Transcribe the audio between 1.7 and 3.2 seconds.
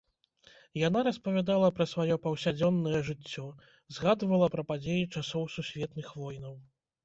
пра сваё паўсядзённае